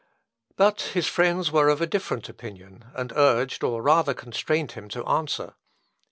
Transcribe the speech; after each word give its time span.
"But 0.55 0.81
his 0.97 1.05
friends 1.05 1.51
were 1.51 1.69
of 1.69 1.79
a 1.79 1.85
different 1.85 2.27
opinion, 2.27 2.85
and 2.95 3.11
urged, 3.15 3.63
or 3.63 3.83
rather 3.83 4.15
constrained 4.15 4.71
him 4.71 4.89
to 4.89 5.05
answer. 5.05 5.53